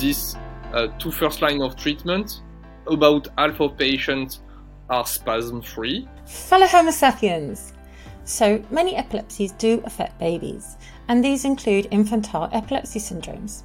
[0.00, 0.36] this
[0.72, 2.42] uh, two first line of treatment,
[2.86, 4.40] about half of patients
[4.90, 6.08] are spasm free.
[6.26, 7.72] Fellow Homo sapiens.
[8.24, 10.76] So many epilepsies do affect babies,
[11.08, 13.62] and these include infantile epilepsy syndromes.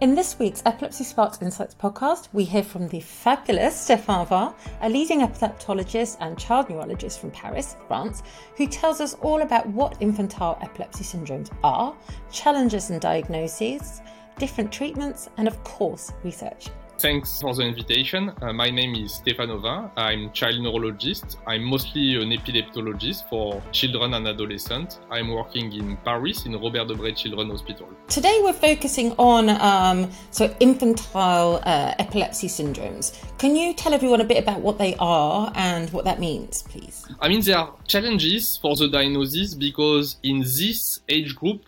[0.00, 4.88] In this week's Epilepsy Sparks Insights podcast, we hear from the fabulous Stéphane Auvin, a
[4.88, 8.24] leading epileptologist and child neurologist from Paris, France,
[8.56, 11.94] who tells us all about what infantile epilepsy syndromes are,
[12.32, 14.00] challenges and diagnoses,
[14.38, 16.70] different treatments, and of course, research.
[17.02, 18.30] Thanks for the invitation.
[18.40, 19.90] Uh, my name is Stéphane Auvin.
[19.96, 21.36] I'm a child neurologist.
[21.48, 25.00] I'm mostly an epileptologist for children and adolescents.
[25.10, 27.88] I'm working in Paris in Robert Debré Children's Hospital.
[28.06, 33.18] Today we're focusing on um, so infantile uh, epilepsy syndromes.
[33.36, 37.04] Can you tell everyone a bit about what they are and what that means, please?
[37.18, 41.62] I mean, there are challenges for the diagnosis because in this age group,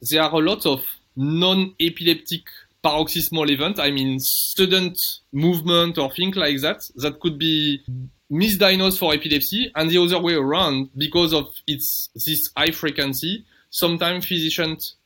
[0.00, 0.80] there are a lot of
[1.16, 2.42] non-epileptic
[2.82, 4.94] paroxysmal event, I mean sudden
[5.32, 7.82] movement or things like that, that could be
[8.30, 14.26] misdiagnosed for epilepsy, and the other way around, because of its this high frequency, sometimes
[14.26, 14.96] physicians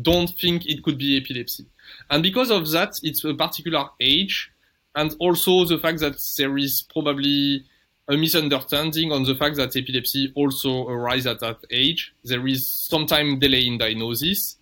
[0.00, 1.64] don't think it could be epilepsy.
[2.10, 4.50] And because of that, it's a particular age,
[4.94, 7.64] and also the fact that there is probably
[8.08, 12.12] a misunderstanding on the fact that epilepsy also arises at that age.
[12.24, 14.58] There is sometimes delay in diagnosis.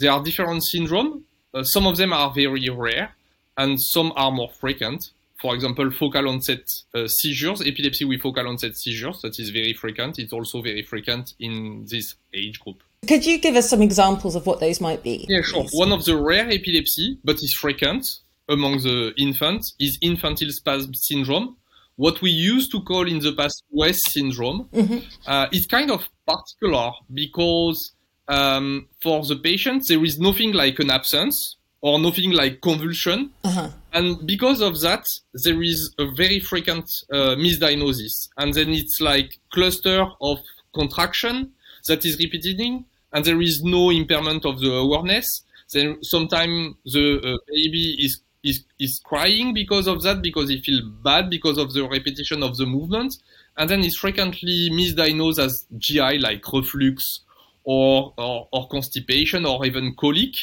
[0.00, 3.14] There are different syndromes uh, some of them are very rare
[3.56, 5.10] and some are more frequent.
[5.40, 10.18] For example, focal onset uh, seizures, epilepsy with focal onset seizures, that is very frequent.
[10.18, 12.82] It's also very frequent in this age group.
[13.08, 15.24] Could you give us some examples of what those might be?
[15.28, 15.62] Yeah, sure.
[15.62, 15.72] Please?
[15.72, 18.06] One of the rare epilepsy, but is frequent
[18.48, 21.56] among the infants, is infantile spasm syndrome.
[21.96, 24.68] What we used to call in the past West syndrome.
[24.72, 24.98] Mm-hmm.
[25.26, 27.92] Uh, it's kind of particular because
[28.30, 33.30] um, for the patient, there is nothing like an absence or nothing like convulsion.
[33.42, 33.70] Uh-huh.
[33.92, 35.04] And because of that,
[35.44, 38.28] there is a very frequent uh, misdiagnosis.
[38.36, 40.38] And then it's like cluster of
[40.74, 41.50] contraction
[41.88, 45.26] that is repeating, and there is no impairment of the awareness.
[45.72, 50.82] Then sometimes the uh, baby is, is, is crying because of that, because he feels
[51.02, 53.16] bad because of the repetition of the movement.
[53.56, 57.20] And then it's frequently misdiagnosed as GI, like reflux
[57.70, 60.34] or, or, or constipation or even colic.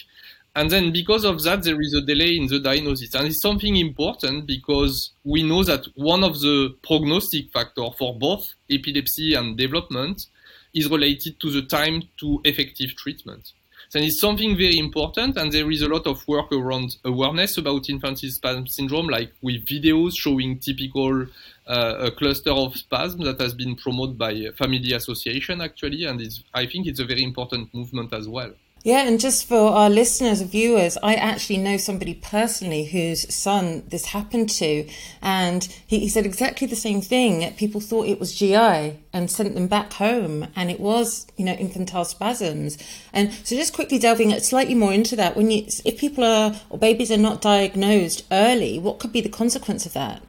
[0.55, 3.13] And then because of that, there is a delay in the diagnosis.
[3.13, 8.43] And it's something important because we know that one of the prognostic factors for both
[8.71, 10.21] epilepsy and development
[10.73, 13.51] is related to the time to effective treatment.
[13.91, 17.89] Then it's something very important, and there is a lot of work around awareness about
[17.89, 21.27] infantile spasm syndrome, like with videos showing typical
[21.67, 26.22] Uh, a cluster of spasm that has been promoted by Family Association actually, and
[26.53, 28.53] I think it's a very important movement as well.
[28.83, 34.06] Yeah, and just for our listeners, viewers, I actually know somebody personally whose son this
[34.06, 34.88] happened to,
[35.22, 37.53] and he, he, said exactly the same thing.
[37.56, 41.51] People thought it was GI and sent them back home, and it was, you know,
[41.51, 42.77] infantile spasms.
[43.11, 46.79] And so, just quickly delving slightly more into that, when you, if people are or
[46.79, 50.22] babies are not diagnosed early, what could be the consequence of that?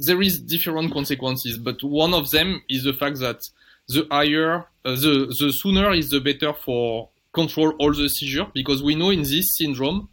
[0.00, 3.40] There is different consequences, but one of them is the fact that
[3.88, 8.82] the higher, uh, the, the sooner is the better for control all the seizure, because
[8.82, 10.08] we know in this syndrome,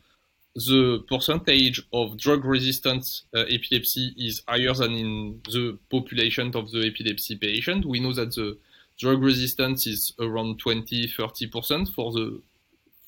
[0.55, 6.87] the percentage of drug resistant uh, epilepsy is higher than in the population of the
[6.87, 7.85] epilepsy patient.
[7.85, 8.57] We know that the
[8.99, 12.41] drug resistance is around 20 30% for the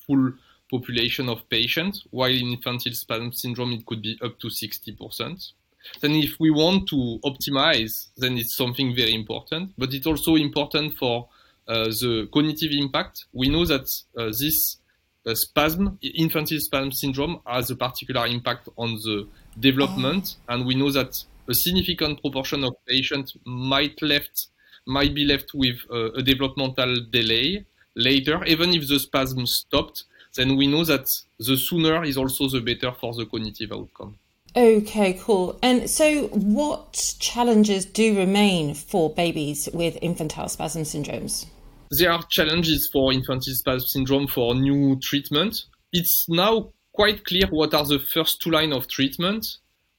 [0.06, 0.32] full
[0.70, 5.52] population of patients, while in infantile spasm syndrome it could be up to 60%
[6.00, 9.72] then if we want to optimize, then it's something very important.
[9.76, 11.28] But it's also important for
[11.68, 13.26] uh, the cognitive impact.
[13.32, 13.86] We know that
[14.16, 14.78] uh, this
[15.26, 20.54] uh, spasm, infantile spasm syndrome, has a particular impact on the development, oh.
[20.54, 24.48] and we know that a significant proportion of patients might left
[24.86, 27.64] might be left with uh, a developmental delay
[27.94, 30.04] later, even if the spasm stopped.
[30.34, 31.06] Then we know that
[31.38, 34.16] the sooner is also the better for the cognitive outcome.
[34.56, 35.58] Okay, cool.
[35.62, 41.46] And so, what challenges do remain for babies with infantile spasm syndromes?
[41.90, 45.64] There are challenges for infantile spasm syndrome for new treatment.
[45.92, 49.46] It's now quite clear what are the first two lines of treatment,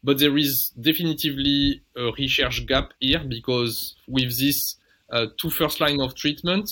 [0.04, 4.76] but there is definitively a research gap here because with this
[5.12, 6.70] uh, two first line of treatment,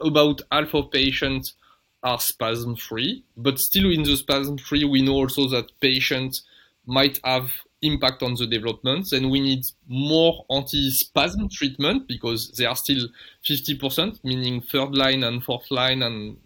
[0.00, 1.54] about half of patients
[2.02, 6.44] are spasm free, but still in the spasm free, we know also that patients
[6.86, 7.50] might have
[7.82, 9.08] impact on the development.
[9.10, 13.08] Then we need more anti-spasm treatment because they are still
[13.48, 16.02] 50%, meaning third line and fourth line.
[16.02, 16.38] And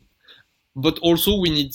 [0.75, 1.73] but also we need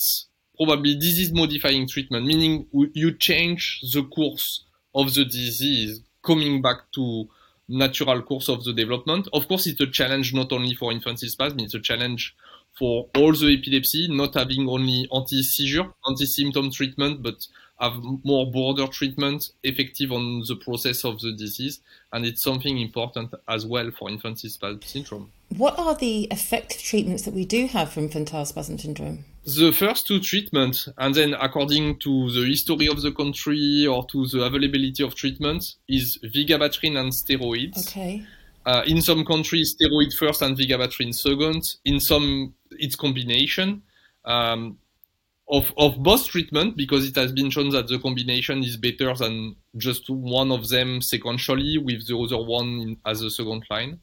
[0.56, 4.64] probably disease modifying treatment, meaning you change the course
[4.94, 7.28] of the disease, coming back to
[7.68, 9.28] natural course of the development.
[9.32, 12.34] Of course, it's a challenge not only for infantile spasm, it's a challenge
[12.78, 17.34] for all the epilepsy, not having only anti-seizure, anti-symptom treatment, but
[17.80, 17.94] have
[18.24, 21.80] more border treatment effective on the process of the disease.
[22.12, 25.32] And it's something important as well for infantile spasm syndrome.
[25.56, 29.24] What are the effective treatments that we do have for infantile spasm syndrome?
[29.44, 34.26] The first two treatments, and then according to the history of the country or to
[34.26, 37.86] the availability of treatments, is vigabatrin and steroids.
[37.86, 38.24] Okay.
[38.64, 41.62] Uh, in some countries, steroid first and vigabatrin second.
[41.84, 43.82] In some, it's combination.
[44.24, 44.78] Um,
[45.48, 49.56] of, of both treatment because it has been shown that the combination is better than
[49.76, 54.00] just one of them sequentially with the other one in, as a second line.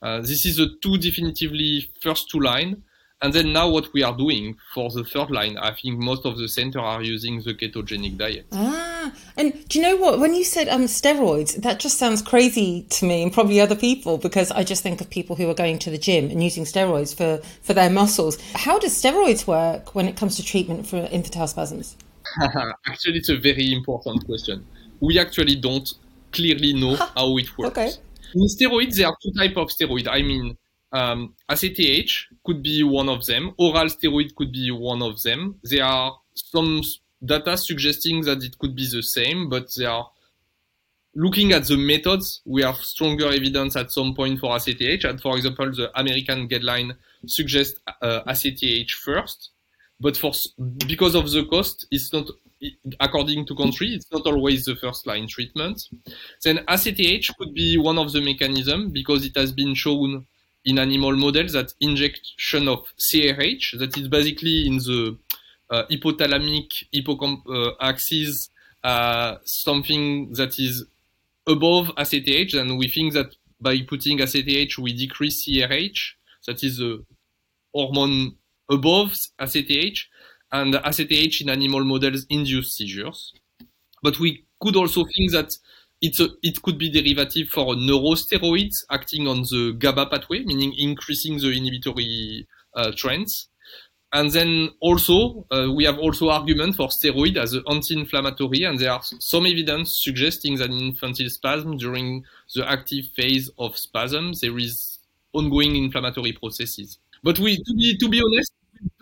[0.00, 2.82] Uh, this is the two definitively first two line.
[3.24, 6.36] And then now what we are doing for the third line, I think most of
[6.36, 8.44] the center are using the ketogenic diet.
[8.52, 10.20] Ah, and do you know what?
[10.20, 14.18] When you said um, steroids, that just sounds crazy to me and probably other people
[14.18, 17.16] because I just think of people who are going to the gym and using steroids
[17.16, 18.36] for, for their muscles.
[18.52, 21.96] How does steroids work when it comes to treatment for infantile spasms?
[22.86, 24.66] actually, it's a very important question.
[25.00, 25.90] We actually don't
[26.30, 27.78] clearly know how it works.
[27.78, 27.90] Okay.
[28.34, 30.08] In steroids, there are two types of steroids.
[30.08, 30.58] I mean,
[30.94, 33.52] um, ACTH could be one of them.
[33.58, 35.56] Oral steroid could be one of them.
[35.64, 36.82] There are some
[37.22, 40.08] data suggesting that it could be the same, but they are
[41.16, 42.42] looking at the methods.
[42.44, 45.04] We have stronger evidence at some point for ACTH.
[45.04, 49.50] And for example, the American guideline suggests uh, ACTH first,
[49.98, 50.32] but for
[50.86, 52.26] because of the cost, it's not
[53.00, 55.88] according to country, it's not always the first line treatment.
[56.42, 60.26] Then ACTH could be one of the mechanism because it has been shown
[60.64, 65.16] in animal models that injection of CRH, that is basically in the
[65.70, 68.50] uh, hypothalamic hippocamp uh, axis,
[68.82, 70.84] uh, something that is
[71.46, 76.12] above ACTH, and we think that by putting ACTH, we decrease CRH,
[76.46, 77.04] that is the
[77.74, 78.36] hormone
[78.70, 80.06] above ACTH,
[80.52, 83.32] and ACTH in animal models induce seizures.
[84.02, 85.56] But we could also think that
[86.04, 91.38] it's a, it could be derivative for neurosteroids acting on the GABA pathway, meaning increasing
[91.38, 93.48] the inhibitory uh, trends.
[94.12, 98.92] And then also, uh, we have also argument for steroid as an anti-inflammatory, and there
[98.92, 102.24] are some evidence suggesting that in infantile spasm, during
[102.54, 104.98] the active phase of spasm, there is
[105.32, 106.98] ongoing inflammatory processes.
[107.24, 108.52] But we, to be, to be honest,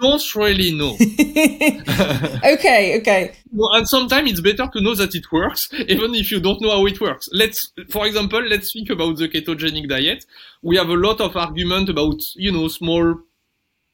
[0.00, 0.92] don't really know.
[2.54, 3.32] okay, okay.
[3.52, 6.70] Well, and sometimes it's better to know that it works, even if you don't know
[6.70, 7.28] how it works.
[7.32, 10.24] Let's, for example, let's think about the ketogenic diet.
[10.62, 13.16] We have a lot of argument about, you know, small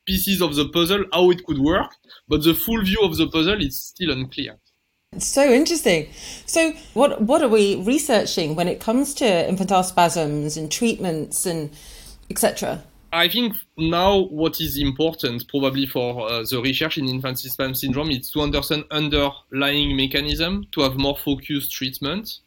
[0.07, 1.93] pieces of the puzzle, how it could work,
[2.27, 4.57] but the full view of the puzzle is still unclear.
[5.19, 6.09] so interesting.
[6.47, 11.71] So, what what are we researching when it comes to infantile spasms and treatments and
[12.31, 12.83] etc.?
[13.13, 18.11] I think now what is important probably for uh, the research in infantile spasm syndrome
[18.11, 22.39] is to understand underlying mechanism to have more focused treatment.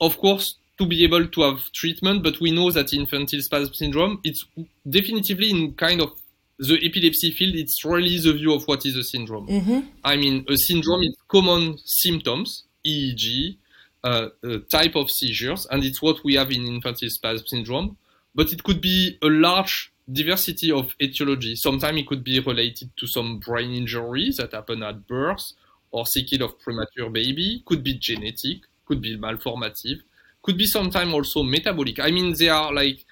[0.00, 4.20] Of course, to be able to have treatment, but we know that infantile spasm syndrome,
[4.24, 4.44] it's
[4.88, 6.12] definitively in kind of
[6.58, 9.46] the epilepsy field, it's really the view of what is a syndrome.
[9.46, 9.80] Mm-hmm.
[10.04, 13.56] I mean, a syndrome is common symptoms, EEG,
[14.02, 14.28] uh,
[14.70, 17.96] type of seizures, and it's what we have in infantile spasm syndrome.
[18.34, 21.56] But it could be a large diversity of etiology.
[21.56, 25.52] Sometimes it could be related to some brain injuries that happen at birth
[25.90, 30.00] or sickle of premature baby, could be genetic, could be malformative,
[30.42, 31.98] could be sometimes also metabolic.
[31.98, 33.04] I mean, there are like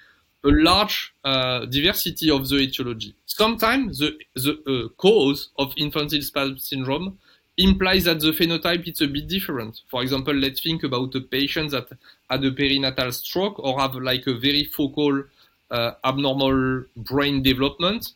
[0.43, 3.15] a large uh, diversity of the etiology.
[3.25, 7.17] Sometimes the, the uh, cause of infantile spasm syndrome
[7.57, 9.81] implies that the phenotype is a bit different.
[9.89, 11.87] For example, let's think about a patient that
[12.29, 15.23] had a perinatal stroke or have like a very focal
[15.71, 18.13] uh, abnormal brain development.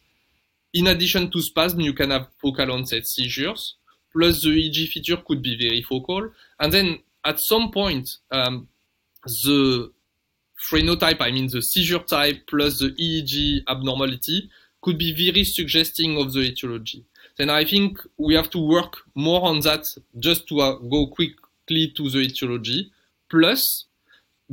[0.73, 3.75] In addition to spasm, you can have focal onset seizures.
[4.11, 6.31] Plus, the EEG feature could be very focal.
[6.59, 8.67] And then at some point, um,
[9.23, 9.91] the
[10.69, 14.49] phenotype, I mean the seizure type plus the EEG abnormality,
[14.81, 17.03] could be very suggesting of the etiology.
[17.37, 19.85] Then I think we have to work more on that
[20.17, 22.91] just to uh, go quickly to the etiology.
[23.29, 23.85] Plus,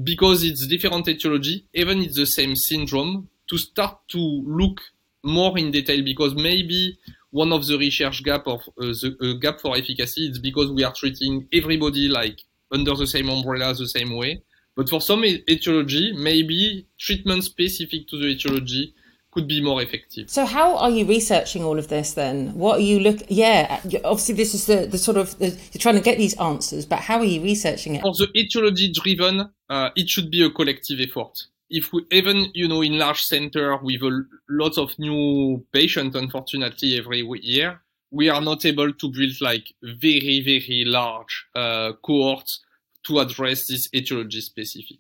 [0.03, 4.81] because it's different etiology, even it's the same syndrome, to start to look
[5.25, 6.99] more in detail because maybe
[7.31, 10.85] one of the research gap of uh, the uh, gap for efficacy is because we
[10.85, 12.39] are treating everybody like
[12.73, 14.43] under the same umbrella the same way.
[14.75, 18.95] But for some etiology, maybe treatment specific to the etiology
[19.31, 20.31] could be more effective.
[20.31, 22.55] So how are you researching all of this then?
[22.55, 23.23] What are you look?
[23.29, 26.87] Yeah, obviously this is the, the sort of the, you're trying to get these answers,
[26.87, 28.03] but how are you researching it?
[28.03, 31.47] For the etiology driven, uh, it should be a collective effort.
[31.69, 36.99] If we even you know in large center with a lot of new patients, unfortunately
[36.99, 37.81] every year,
[38.11, 42.61] we are not able to build like very very large uh, cohorts
[43.07, 44.99] to address this etiology specific.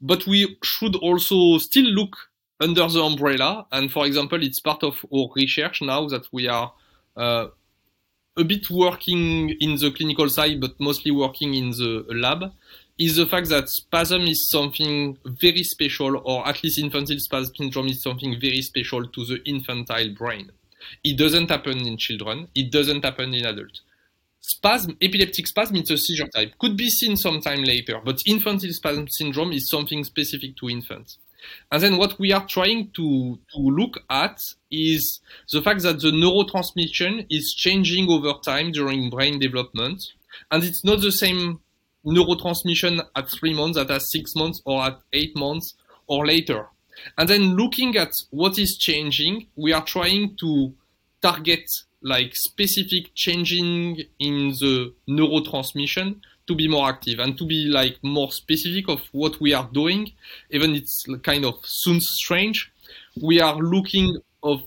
[0.00, 2.16] But we should also still look
[2.60, 3.66] under the umbrella.
[3.72, 6.72] And for example, it's part of our research now that we are
[7.16, 7.48] uh,
[8.36, 12.52] a bit working in the clinical side, but mostly working in the lab,
[12.98, 17.88] is the fact that spasm is something very special, or at least infantile spasm syndrome
[17.88, 20.50] is something very special to the infantile brain.
[21.02, 22.48] It doesn't happen in children.
[22.54, 23.80] It doesn't happen in adults.
[24.40, 26.52] Spasm, epileptic spasm, it's a seizure type.
[26.58, 31.18] Could be seen sometime later, but infantile spasm syndrome is something specific to infants.
[31.72, 34.38] And then what we are trying to, to look at
[34.70, 35.20] is
[35.50, 40.02] the fact that the neurotransmission is changing over time during brain development.
[40.50, 41.60] And it's not the same
[42.06, 45.74] neurotransmission at three months, at six months, or at eight months,
[46.06, 46.68] or later.
[47.18, 50.72] And then looking at what is changing, we are trying to
[51.22, 51.64] target
[52.02, 58.30] like specific changing in the neurotransmission to be more active and to be like more
[58.30, 60.12] specific of what we are doing.
[60.50, 62.70] Even it's kind of sounds strange.
[63.20, 64.62] We are looking of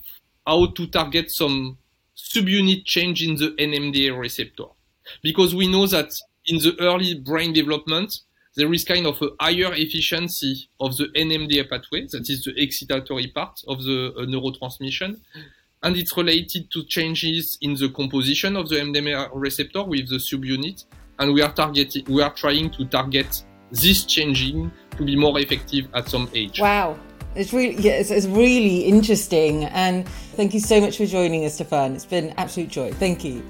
[0.45, 1.77] how to target some
[2.17, 4.65] subunit change in the NMDA receptor.
[5.21, 6.09] Because we know that
[6.47, 8.13] in the early brain development
[8.55, 13.31] there is kind of a higher efficiency of the NMDA pathway that is the excitatory
[13.33, 15.19] part of the uh, neurotransmission
[15.83, 20.85] and it's related to changes in the composition of the NMDA receptor with the subunit
[21.19, 25.87] and we are targeting, we are trying to target this changing to be more effective
[25.93, 26.59] at some age.
[26.59, 26.97] Wow.
[27.35, 29.65] It's really, yeah, it's, it's really interesting.
[29.65, 31.93] And thank you so much for joining us, Stefan.
[31.93, 32.91] It's been absolute joy.
[32.93, 33.45] Thank you.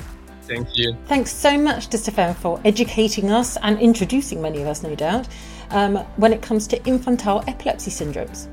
[0.48, 0.96] Thank you.
[1.06, 5.27] Thanks so much to Stefan for educating us and introducing many of us, no doubt,
[5.72, 8.48] um, when it comes to infantile epilepsy syndromes.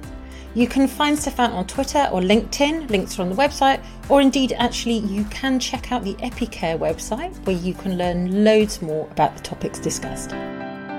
[0.55, 4.53] You can find Stefan on Twitter or LinkedIn, links are on the website, or indeed,
[4.53, 9.37] actually, you can check out the EpiCare website where you can learn loads more about
[9.37, 10.33] the topics discussed.